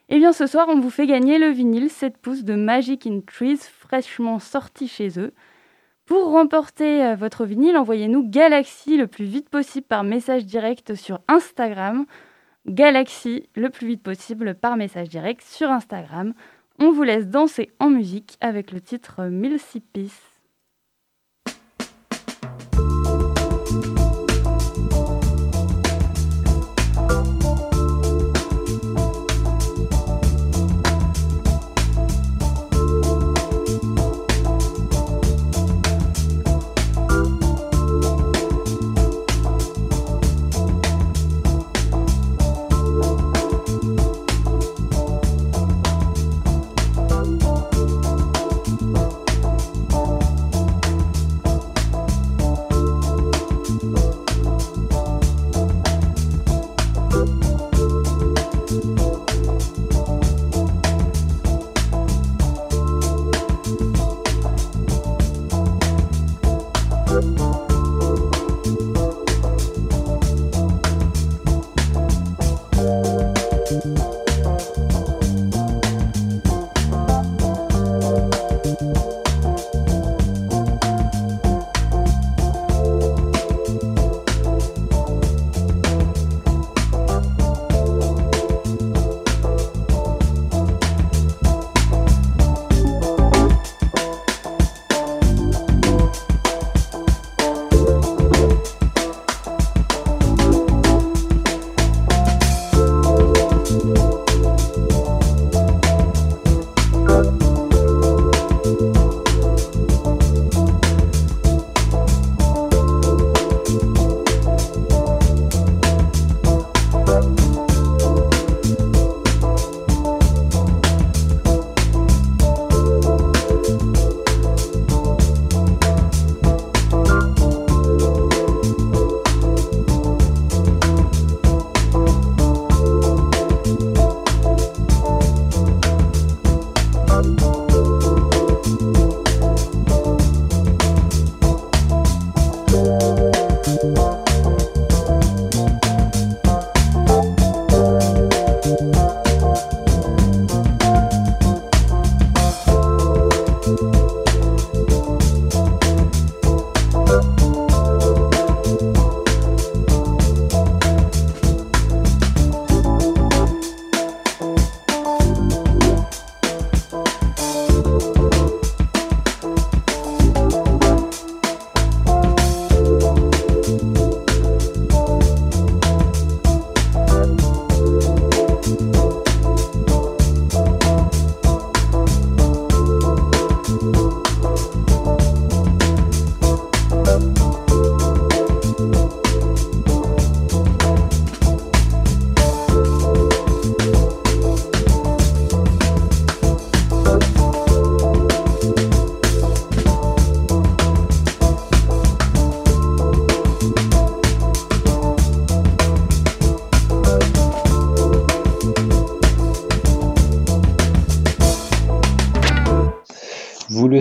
[0.08, 3.20] Et bien ce soir, on vous fait gagner le vinyle 7 pouces de Magic in
[3.20, 5.34] Trees fraîchement sorti chez eux.
[6.06, 11.20] Pour remporter euh, votre vinyle, envoyez-nous Galaxy le plus vite possible par message direct sur
[11.28, 12.06] Instagram.
[12.66, 16.32] Galaxy le plus vite possible par message direct sur Instagram.
[16.78, 20.27] On vous laisse danser en musique avec le titre Milsy Peace.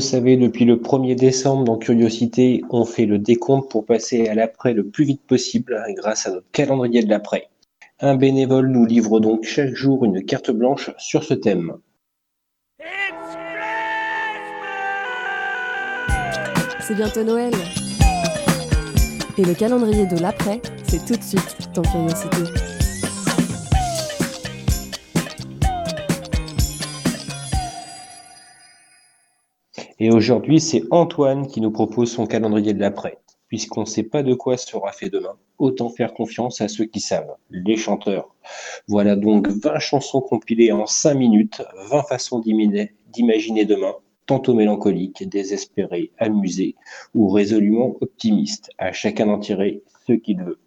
[0.07, 4.35] Vous savez, depuis le 1er décembre, dans Curiosité, on fait le décompte pour passer à
[4.35, 7.49] l'après le plus vite possible hein, grâce à notre calendrier de l'après.
[7.99, 11.73] Un bénévole nous livre donc chaque jour une carte blanche sur ce thème.
[16.79, 17.51] C'est bientôt Noël.
[19.37, 22.76] Et le calendrier de l'après, c'est tout de suite dans Curiosité.
[29.99, 33.17] Et aujourd'hui, c'est Antoine qui nous propose son calendrier de l'après.
[33.47, 36.99] Puisqu'on ne sait pas de quoi sera fait demain, autant faire confiance à ceux qui
[36.99, 38.35] savent, les chanteurs.
[38.89, 43.95] Voilà donc 20 chansons compilées en 5 minutes, 20 façons d'imaginer demain,
[44.25, 46.75] tantôt mélancoliques, désespérées, amusées,
[47.15, 48.69] ou résolument optimistes.
[48.77, 50.59] À chacun d'en tirer ce qu'il veut.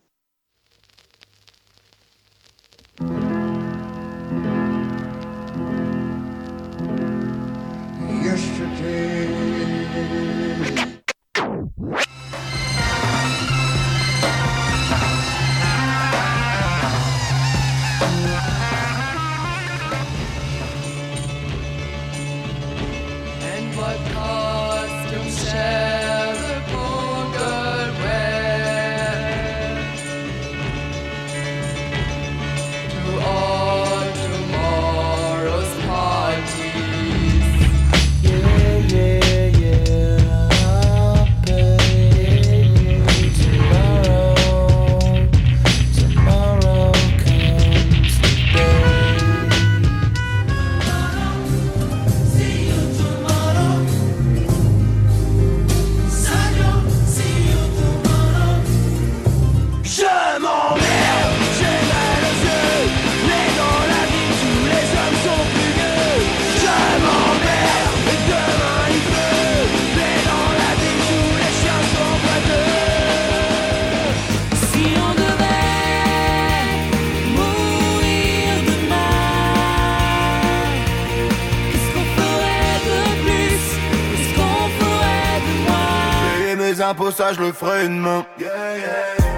[87.21, 88.25] ça je le ferai une main.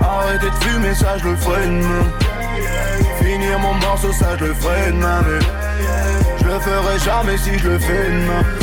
[0.00, 2.06] Arrêtez de fumer ça je le ferai une main.
[3.20, 5.20] Finir mon morceau ça je le ferai une main.
[5.26, 5.40] Mais
[6.38, 8.61] je le ferai jamais si je le fais une main.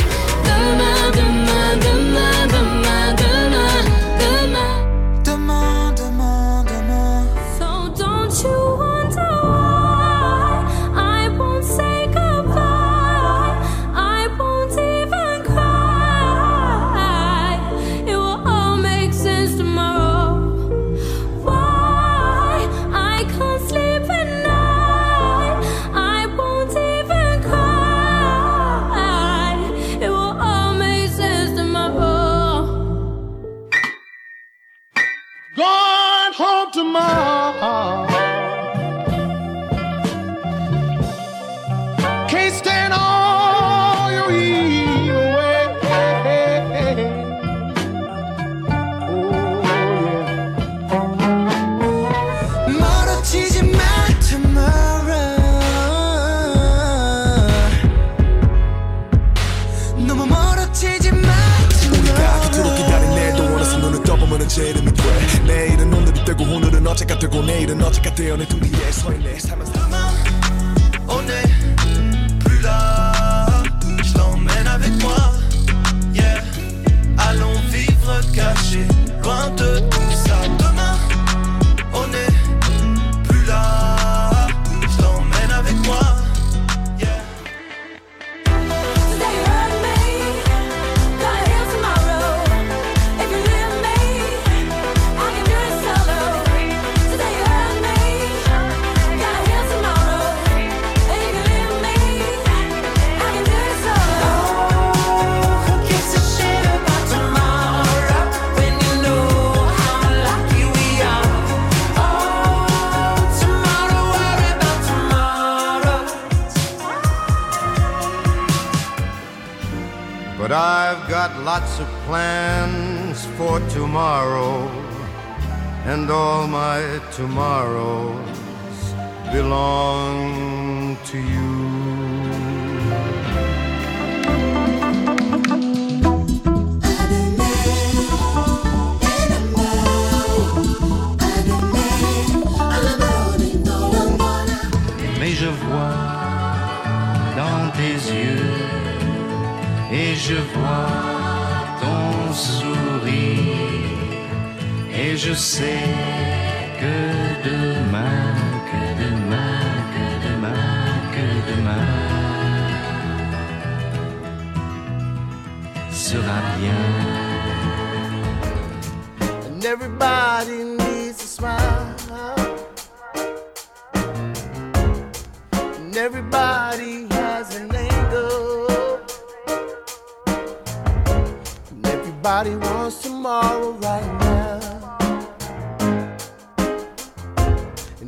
[127.20, 127.49] tomorrow.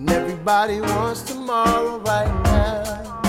[0.03, 3.21] And everybody wants tomorrow right now.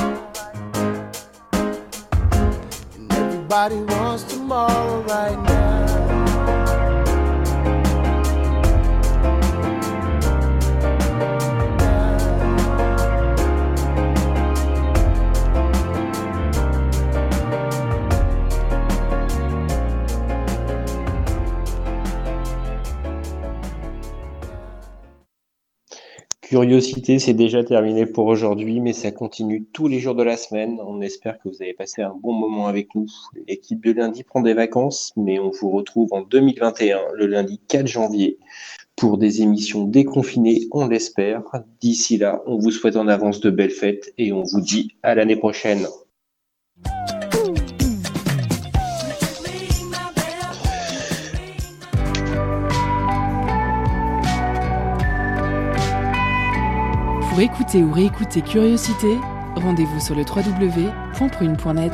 [2.95, 5.82] And everybody wants tomorrow right now.
[26.54, 30.80] Curiosité, c'est déjà terminé pour aujourd'hui, mais ça continue tous les jours de la semaine.
[30.86, 33.08] On espère que vous avez passé un bon moment avec nous.
[33.47, 37.88] L'équipe de lundi prend des vacances, mais on vous retrouve en 2021, le lundi 4
[37.88, 38.38] janvier,
[38.95, 41.41] pour des émissions déconfinées, on l'espère.
[41.82, 45.16] D'ici là, on vous souhaite en avance de belles fêtes et on vous dit à
[45.16, 45.88] l'année prochaine.
[57.43, 59.17] Pour écouter ou réécouter Curiosité,
[59.55, 61.93] rendez-vous sur le www.prune.net.